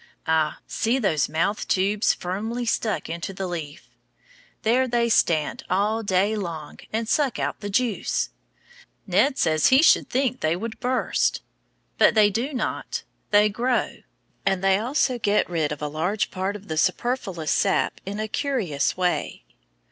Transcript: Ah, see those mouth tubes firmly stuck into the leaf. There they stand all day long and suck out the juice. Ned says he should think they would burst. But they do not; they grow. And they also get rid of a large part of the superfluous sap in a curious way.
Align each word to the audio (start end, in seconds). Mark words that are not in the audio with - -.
Ah, 0.25 0.57
see 0.65 0.97
those 0.97 1.29
mouth 1.29 1.67
tubes 1.67 2.11
firmly 2.11 2.65
stuck 2.65 3.07
into 3.07 3.33
the 3.33 3.45
leaf. 3.45 3.87
There 4.63 4.87
they 4.87 5.09
stand 5.09 5.61
all 5.69 6.01
day 6.01 6.35
long 6.35 6.79
and 6.91 7.07
suck 7.07 7.37
out 7.37 7.59
the 7.59 7.69
juice. 7.69 8.31
Ned 9.05 9.37
says 9.37 9.67
he 9.67 9.83
should 9.83 10.09
think 10.09 10.39
they 10.39 10.55
would 10.55 10.79
burst. 10.79 11.43
But 11.99 12.15
they 12.15 12.31
do 12.31 12.51
not; 12.51 13.03
they 13.29 13.47
grow. 13.47 13.97
And 14.43 14.63
they 14.63 14.79
also 14.79 15.19
get 15.19 15.47
rid 15.47 15.71
of 15.71 15.83
a 15.83 15.87
large 15.87 16.31
part 16.31 16.55
of 16.55 16.67
the 16.67 16.77
superfluous 16.79 17.51
sap 17.51 18.01
in 18.03 18.19
a 18.19 18.27
curious 18.27 18.97
way. 18.97 19.43